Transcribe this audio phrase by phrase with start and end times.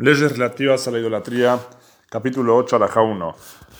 [0.00, 1.58] Leyes relativas a la idolatría,
[2.08, 3.34] capítulo 8, alaja 1.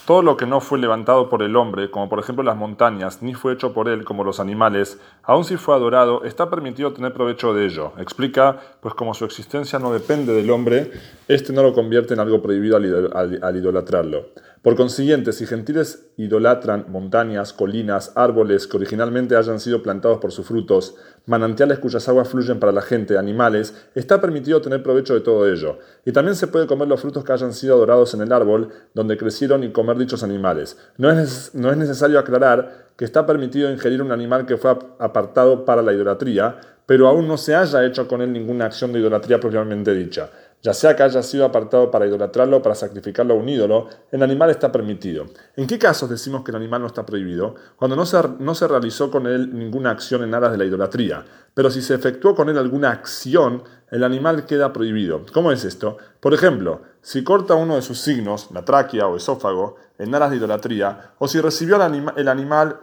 [0.05, 3.35] Todo lo que no fue levantado por el hombre, como por ejemplo las montañas, ni
[3.35, 7.55] fue hecho por él, como los animales, aun si fue adorado, está permitido tener provecho
[7.55, 7.93] de ello.
[7.99, 10.91] Explica, pues como su existencia no depende del hombre,
[11.29, 14.31] este no lo convierte en algo prohibido al, idolatrarlo.
[14.63, 20.47] Por consiguiente, si gentiles idolatran montañas, colinas, árboles que originalmente hayan sido plantados por sus
[20.47, 20.97] frutos,
[21.27, 25.79] manantiales cuyas aguas fluyen para la gente, animales, está permitido tener provecho de todo ello.
[26.05, 29.17] Y también se puede comer los frutos que hayan sido adorados en el árbol donde
[29.17, 30.77] crecieron y comer dichos animales.
[30.97, 35.65] No es, no es necesario aclarar que está permitido ingerir un animal que fue apartado
[35.65, 39.39] para la idolatría, pero aún no se haya hecho con él ninguna acción de idolatría
[39.39, 40.31] propiamente dicha
[40.63, 44.23] ya sea que haya sido apartado para idolatrarlo o para sacrificarlo a un ídolo, el
[44.23, 45.27] animal está permitido.
[45.57, 47.55] ¿En qué casos decimos que el animal no está prohibido?
[47.77, 51.25] Cuando no se, no se realizó con él ninguna acción en aras de la idolatría.
[51.55, 55.25] Pero si se efectuó con él alguna acción, el animal queda prohibido.
[55.33, 55.97] ¿Cómo es esto?
[56.21, 60.37] Por ejemplo, si corta uno de sus signos, la tráquea o esófago, en aras de
[60.37, 62.81] idolatría, o si recibió el animal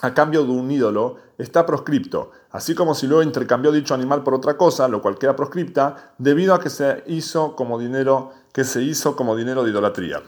[0.00, 4.34] a cambio de un ídolo está proscripto, así como si luego intercambió dicho animal por
[4.34, 8.82] otra cosa, lo cual queda proscripta, debido a que se hizo como dinero, que se
[8.82, 10.22] hizo como dinero de idolatría.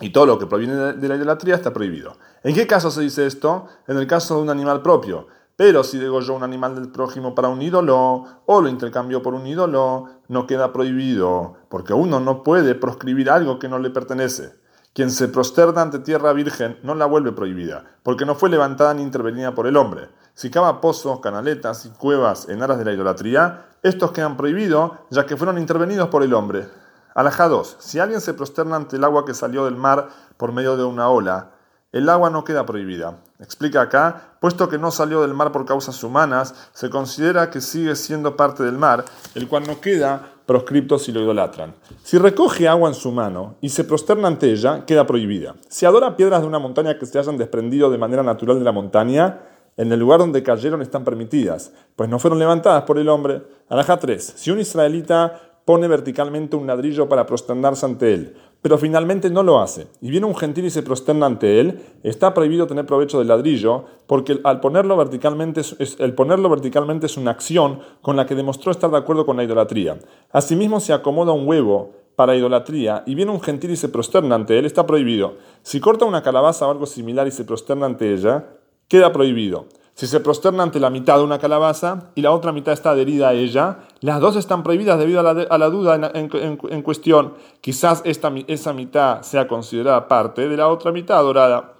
[0.00, 2.16] Y todo lo que proviene de la idolatría está prohibido.
[2.42, 3.66] ¿En qué caso se dice esto?
[3.86, 5.28] En el caso de un animal propio.
[5.54, 9.46] Pero si degolló un animal del prójimo para un ídolo o lo intercambió por un
[9.46, 14.61] ídolo, no queda prohibido, porque uno no puede proscribir algo que no le pertenece.
[14.94, 19.02] Quien se prosterna ante tierra virgen no la vuelve prohibida, porque no fue levantada ni
[19.02, 20.10] intervenida por el hombre.
[20.34, 25.24] Si cava pozos, canaletas y cuevas en aras de la idolatría, estos quedan prohibidos, ya
[25.24, 26.68] que fueron intervenidos por el hombre.
[27.14, 27.76] Alajá 2.
[27.78, 31.08] Si alguien se prosterna ante el agua que salió del mar por medio de una
[31.08, 31.52] ola,
[31.92, 33.18] el agua no queda prohibida.
[33.38, 37.96] Explica acá, puesto que no salió del mar por causas humanas, se considera que sigue
[37.96, 41.72] siendo parte del mar, el cual no queda proscripto si lo idolatran.
[42.02, 45.54] Si recoge agua en su mano y se prosterna ante ella, queda prohibida.
[45.68, 48.72] Si adora piedras de una montaña que se hayan desprendido de manera natural de la
[48.72, 49.40] montaña,
[49.78, 53.40] en el lugar donde cayeron están permitidas, pues no fueron levantadas por el hombre.
[53.70, 54.34] Alaja 3.
[54.36, 59.60] Si un israelita pone verticalmente un ladrillo para prosternarse ante él, pero finalmente no lo
[59.60, 63.28] hace, y viene un gentil y se prosterna ante él, está prohibido tener provecho del
[63.28, 65.60] ladrillo, porque al ponerlo verticalmente
[65.98, 69.44] el ponerlo verticalmente es una acción con la que demostró estar de acuerdo con la
[69.44, 69.98] idolatría.
[70.30, 74.58] Asimismo, se acomoda un huevo para idolatría y viene un gentil y se prosterna ante
[74.58, 75.34] él, está prohibido.
[75.62, 78.46] Si corta una calabaza o algo similar y se prosterna ante ella,
[78.86, 79.66] queda prohibido.
[79.94, 83.28] Si se prosterna ante la mitad de una calabaza y la otra mitad está adherida
[83.28, 87.34] a ella, las dos están prohibidas debido a la, duda en, cuestión.
[87.60, 91.74] Quizás esta, esa mitad sea considerada parte de la otra mitad dorada.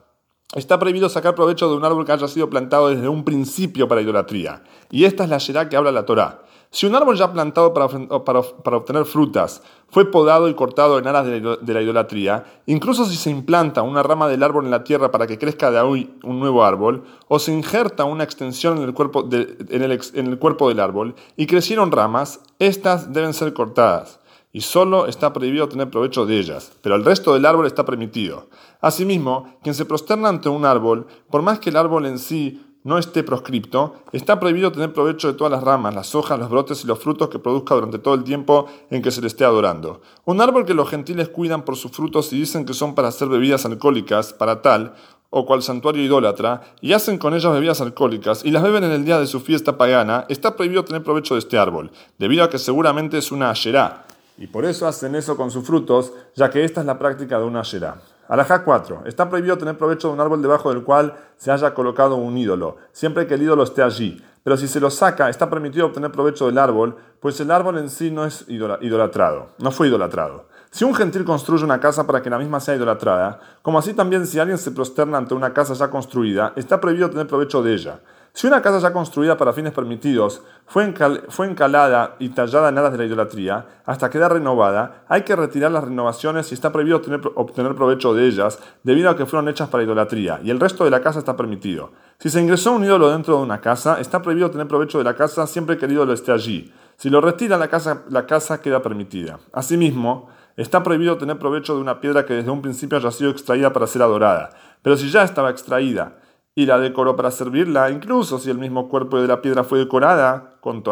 [0.54, 4.02] Está prohibido sacar provecho de un árbol que haya sido plantado desde un principio para
[4.02, 4.62] idolatría.
[4.90, 6.42] Y esta es la Yerá que habla la Torá.
[6.74, 9.60] Si un árbol ya plantado para, obtener frutas
[9.90, 14.26] fue podado y cortado en aras de la, idolatría, incluso si se implanta una rama
[14.26, 17.52] del árbol en la tierra para que crezca de ahí un nuevo árbol, o se
[17.52, 24.20] injerta una extensión en el cuerpo, del árbol y crecieron ramas, estas deben ser cortadas
[24.50, 28.48] y solo está prohibido tener provecho de ellas, pero el resto del árbol está permitido.
[28.80, 32.98] Asimismo, quien se prosterna ante un árbol, por más que el árbol en sí no
[32.98, 36.86] esté proscripto, está prohibido tener provecho de todas las ramas, las hojas, los brotes y
[36.86, 40.00] los frutos que produzca durante todo el tiempo en que se le esté adorando.
[40.24, 43.28] Un árbol que los gentiles cuidan por sus frutos y dicen que son para hacer
[43.28, 44.94] bebidas alcohólicas, para tal,
[45.30, 49.04] o cual santuario idólatra, y hacen con ellas bebidas alcohólicas y las beben en el
[49.04, 52.58] día de su fiesta pagana, está prohibido tener provecho de este árbol, debido a que
[52.58, 54.04] seguramente es una ayerá,
[54.38, 57.44] y por eso hacen eso con sus frutos, ya que esta es la práctica de
[57.44, 58.02] una ayerá.
[58.32, 59.02] Alajá 4.
[59.04, 62.78] Está prohibido tener provecho de un árbol debajo del cual se haya colocado un ídolo,
[62.90, 64.24] siempre que el ídolo esté allí.
[64.42, 67.90] Pero si se lo saca, está permitido obtener provecho del árbol, pues el árbol en
[67.90, 70.46] sí no es idolatrado, no fue idolatrado.
[70.72, 74.26] Si un gentil construye una casa para que la misma sea idolatrada, como así también
[74.26, 78.00] si alguien se prosterna ante una casa ya construida, está prohibido tener provecho de ella.
[78.32, 82.96] Si una casa ya construida para fines permitidos fue, encalada y tallada en alas de
[82.96, 87.02] la idolatría hasta quedar renovada, hay que retirar las renovaciones y está prohibido
[87.34, 90.90] obtener provecho de ellas debido a que fueron hechas para idolatría, y el resto de
[90.90, 91.92] la casa está permitido.
[92.18, 95.16] Si se ingresó un ídolo dentro de una casa, está prohibido tener provecho de la
[95.16, 96.72] casa siempre que el ídolo esté allí.
[96.96, 99.38] Si lo retira la casa, la casa queda permitida.
[99.52, 103.72] Asimismo, está prohibido tener provecho de una piedra que desde un principio haya sido extraída
[103.72, 104.50] para ser adorada.
[104.82, 106.18] Pero si ya estaba extraída
[106.54, 110.58] y la decoró para servirla, incluso si el mismo cuerpo de la piedra fue decorada,
[110.60, 110.82] con,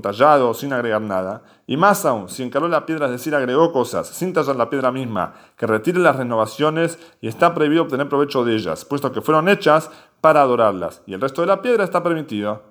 [0.00, 1.42] tallado, sin agregar nada.
[1.66, 4.92] Y más aún, si encaló la piedra, es decir, agregó cosas, sin tallar la piedra
[4.92, 9.48] misma, que retire las renovaciones y está prohibido obtener provecho de ellas, puesto que fueron
[9.48, 9.90] hechas
[10.20, 12.62] para adorarlas, y el resto de la piedra está permitido.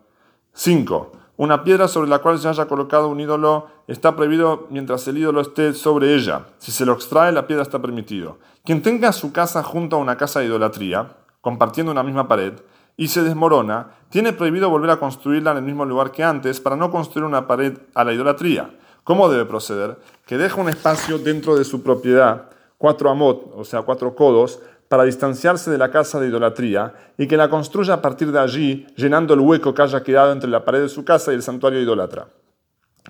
[0.54, 1.12] 5.
[1.38, 5.42] Una piedra sobre la cual se haya colocado un ídolo está prohibido mientras el ídolo
[5.42, 6.48] esté sobre ella.
[6.57, 8.39] Si se lo extrae, la piedra está permitido.
[8.66, 12.54] Quien tenga su casa junto a una casa de idolatría, compartiendo una misma pared,
[12.98, 16.75] y se desmorona, tiene prohibido volver a construirla en el mismo lugar que antes para
[16.75, 18.75] no construir una pared a la idolatría.
[19.04, 20.00] ¿Cómo debe proceder?
[20.25, 22.50] Que deja un espacio dentro de su propiedad,
[22.80, 27.38] cuatro amot, o sea, cuatro codos, para distanciarse de la casa de idolatría y que
[27.38, 30.81] la construya a partir de allí, llenando el hueco que haya quedado entre la pared
[30.81, 32.28] de su casa y el santuario idólatra,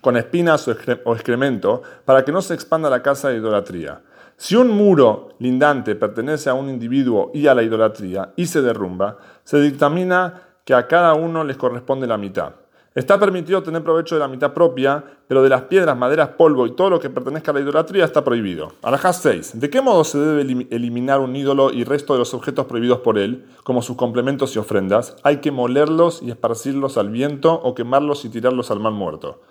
[0.01, 4.01] con espinas o excremento, para que no se expanda la casa de idolatría.
[4.35, 9.17] Si un muro lindante pertenece a un individuo y a la idolatría y se derrumba,
[9.43, 12.53] se dictamina que a cada uno les corresponde la mitad.
[12.97, 16.71] Está permitido tener provecho de la mitad propia, pero de las piedras, maderas, polvo y
[16.71, 18.73] todo lo que pertenezca a la idolatría está prohibido.
[18.81, 19.59] Alajá 6.
[19.59, 23.19] ¿De qué modo se debe eliminar un ídolo y resto de los objetos prohibidos por
[23.19, 25.15] él, como sus complementos y ofrendas?
[25.21, 29.41] Hay que molerlos y esparcirlos al viento o quemarlos y tirarlos al mar muerto.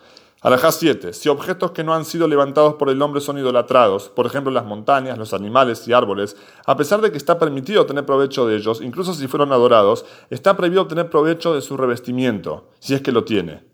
[0.46, 1.12] Alajá 7.
[1.12, 4.64] Si objetos que no han sido levantados por el hombre son idolatrados, por ejemplo las
[4.64, 8.80] montañas, los animales y árboles, a pesar de que está permitido tener provecho de ellos,
[8.80, 13.24] incluso si fueron adorados, está prohibido tener provecho de su revestimiento, si es que lo
[13.24, 13.64] tiene.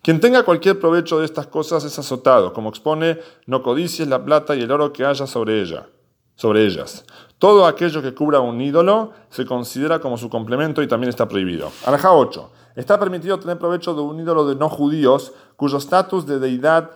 [0.00, 4.56] Quien tenga cualquier provecho de estas cosas es azotado, como expone, no codicies la plata
[4.56, 5.90] y el oro que haya sobre ella,
[6.34, 7.04] sobre ellas.
[7.38, 11.72] Todo aquello que cubra un ídolo se considera como su complemento y también está prohibido.
[11.84, 12.50] Alajá 8.
[12.76, 16.90] Está permitido tener provecho de un ídolo de no judíos cuyo estatus de deidad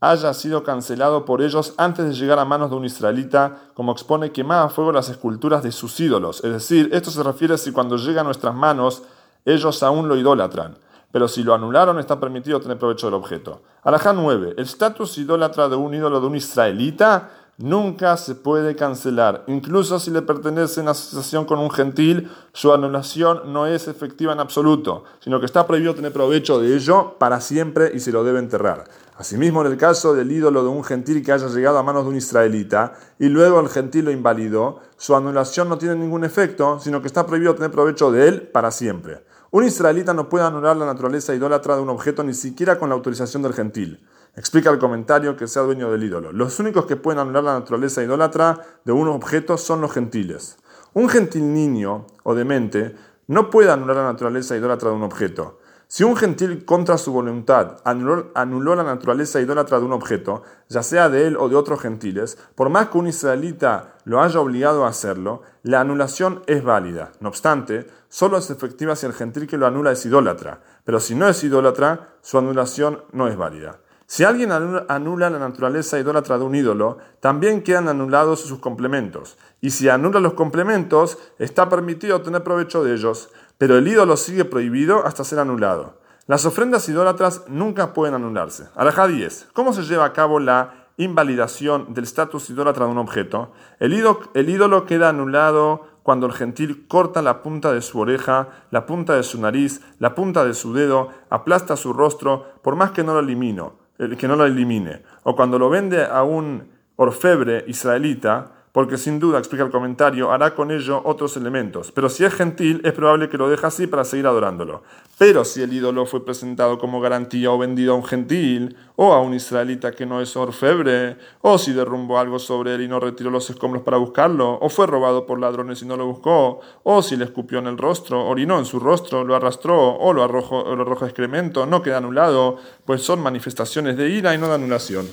[0.00, 4.32] haya sido cancelado por ellos antes de llegar a manos de un israelita, como expone
[4.32, 6.42] quemar a fuego las esculturas de sus ídolos.
[6.42, 9.02] Es decir, esto se refiere a si cuando llega a nuestras manos
[9.44, 10.78] ellos aún lo idolatran.
[11.12, 13.62] Pero si lo anularon, está permitido tener provecho del objeto.
[13.82, 14.54] Alajá 9.
[14.56, 17.30] El estatus idólatra de un ídolo de un israelita
[17.60, 19.44] nunca se puede cancelar.
[19.46, 24.40] Incluso si le pertenece en asociación con un gentil, su anulación no es efectiva en
[24.40, 28.38] absoluto, sino que está prohibido tener provecho de ello para siempre y se lo debe
[28.38, 28.84] enterrar.
[29.16, 32.10] Asimismo, en el caso del ídolo de un gentil que haya llegado a manos de
[32.10, 37.02] un israelita y luego el gentil lo invalidó, su anulación no tiene ningún efecto, sino
[37.02, 39.22] que está prohibido tener provecho de él para siempre.
[39.50, 42.94] Un israelita no puede anular la naturaleza idólatra de un objeto ni siquiera con la
[42.94, 44.00] autorización del gentil.
[44.36, 46.32] Explica el comentario que sea dueño del ídolo.
[46.32, 50.56] Los únicos que pueden anular la naturaleza idólatra de un objeto son los gentiles.
[50.92, 52.94] Un gentil niño o demente
[53.26, 55.58] no puede anular la naturaleza idólatra de un objeto.
[55.92, 61.08] Si un gentil contra su voluntad anuló, la naturaleza idólatra de un objeto, ya sea
[61.08, 64.88] de él o de otros gentiles, por más que un israelita lo haya obligado a
[64.88, 67.10] hacerlo, la anulación es válida.
[67.18, 71.16] No obstante, solo es efectiva si el gentil que lo anula es idólatra, pero si
[71.16, 73.80] no es idólatra, su anulación no es válida.
[74.12, 79.38] Si alguien anula la naturaleza idólatra de un ídolo, también quedan anulados sus complementos.
[79.60, 84.44] Y si anula los complementos, está permitido tener provecho de ellos, pero el ídolo sigue
[84.44, 86.00] prohibido hasta ser anulado.
[86.26, 88.66] Las ofrendas idólatras nunca pueden anularse.
[88.74, 89.50] Alajá 10.
[89.52, 93.52] ¿Cómo se lleva a cabo la invalidación del estatus idólatra de un objeto?
[93.78, 98.48] El ídolo, el ídolo queda anulado cuando el gentil corta la punta de su oreja,
[98.72, 102.90] la punta de su nariz, la punta de su dedo, aplasta su rostro, por más
[102.90, 103.78] que no lo elimino
[104.18, 105.02] que no lo elimine.
[105.24, 110.54] O cuando lo vende a un orfebre israelita, porque sin duda, explica el comentario, hará
[110.54, 111.90] con ello otros elementos.
[111.90, 114.82] Pero si es gentil, es probable que lo deje así para seguir adorándolo.
[115.18, 119.20] Pero si el ídolo fue presentado como garantía o vendido a un gentil, o a
[119.20, 123.30] un israelita que no es orfebre, o si derrumbó algo sobre él y no retiró
[123.30, 127.16] los escombros para buscarlo, o fue robado por ladrones y no lo buscó, o si
[127.16, 130.76] le escupió en el rostro, orinó en su rostro, lo arrastró, o lo arrojó, o
[130.76, 135.08] lo arrojó excremento, no queda anulado, pues son manifestaciones de ira y no de anulación.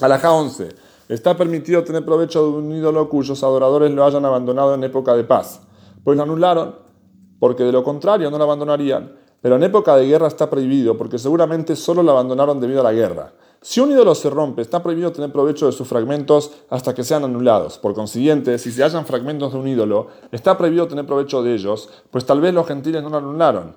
[0.00, 0.87] Alajá 11.
[1.08, 5.24] Está permitido tener provecho de un ídolo cuyos adoradores lo hayan abandonado en época de
[5.24, 5.62] paz,
[6.04, 6.74] pues lo anularon,
[7.38, 9.16] porque de lo contrario no lo abandonarían.
[9.40, 12.92] Pero en época de guerra está prohibido, porque seguramente solo lo abandonaron debido a la
[12.92, 13.32] guerra.
[13.62, 17.24] Si un ídolo se rompe, está prohibido tener provecho de sus fragmentos hasta que sean
[17.24, 17.78] anulados.
[17.78, 21.88] Por consiguiente, si se hallan fragmentos de un ídolo, está prohibido tener provecho de ellos,
[22.10, 23.74] pues tal vez los gentiles no lo anularon.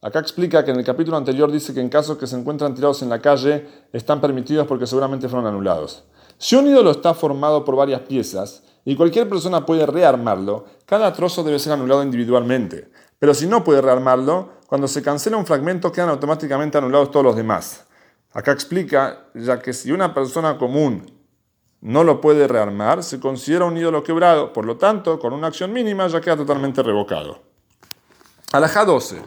[0.00, 3.02] Acá explica que en el capítulo anterior dice que en casos que se encuentran tirados
[3.02, 6.04] en la calle, están permitidos porque seguramente fueron anulados.
[6.38, 11.42] Si un ídolo está formado por varias piezas y cualquier persona puede rearmarlo, cada trozo
[11.42, 12.90] debe ser anulado individualmente.
[13.18, 17.36] Pero si no puede rearmarlo, cuando se cancela un fragmento quedan automáticamente anulados todos los
[17.36, 17.86] demás.
[18.32, 21.10] Acá explica, ya que si una persona común
[21.80, 25.72] no lo puede rearmar, se considera un ídolo quebrado, por lo tanto, con una acción
[25.72, 27.40] mínima ya queda totalmente revocado.
[28.52, 29.22] Alajá 12.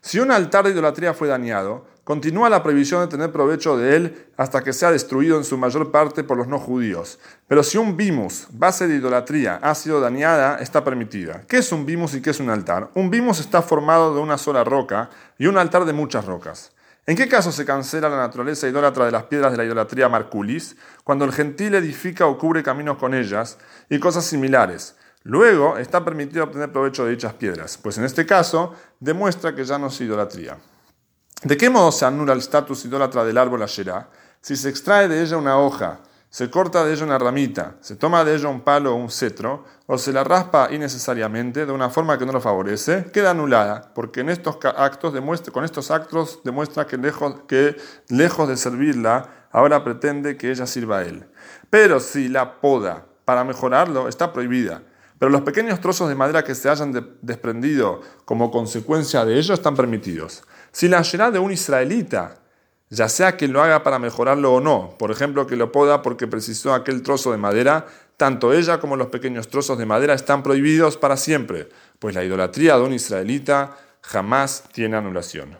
[0.00, 4.26] Si un altar de idolatría fue dañado, Continúa la prohibición de tener provecho de él
[4.36, 7.18] hasta que sea destruido en su mayor parte por los no judíos.
[7.48, 11.42] Pero si un bimus, base de idolatría, ha sido dañada, está permitida.
[11.48, 12.90] ¿Qué es un bimus y qué es un altar?
[12.94, 16.70] Un bimus está formado de una sola roca y un altar de muchas rocas.
[17.06, 20.76] ¿En qué caso se cancela la naturaleza idólatra de las piedras de la idolatría marculis?
[21.02, 23.58] Cuando el gentil edifica o cubre caminos con ellas
[23.90, 24.94] y cosas similares.
[25.24, 29.76] Luego está permitido obtener provecho de dichas piedras, pues en este caso demuestra que ya
[29.76, 30.56] no es idolatría.
[31.42, 34.08] ¿De qué modo se anula el estatus idólatra del árbol Asherá?
[34.40, 36.00] Si se extrae de ella una hoja,
[36.30, 39.64] se corta de ella una ramita, se toma de ella un palo o un cetro,
[39.86, 44.20] o se la raspa innecesariamente de una forma que no lo favorece, queda anulada, porque
[44.20, 46.96] en estos actos demuestra, con estos actos demuestra que
[48.08, 51.26] lejos de servirla, ahora pretende que ella sirva a él.
[51.68, 54.82] Pero si la poda para mejorarlo, está prohibida.
[55.18, 59.74] Pero los pequeños trozos de madera que se hayan desprendido como consecuencia de ello están
[59.74, 60.42] permitidos.
[60.72, 62.40] Si la llenada de un israelita
[62.88, 66.28] ya sea que lo haga para mejorarlo o no, por ejemplo que lo poda porque
[66.28, 70.96] precisó aquel trozo de madera, tanto ella como los pequeños trozos de madera están prohibidos
[70.96, 71.68] para siempre,
[71.98, 75.50] pues la idolatría de un israelita jamás tiene anulación.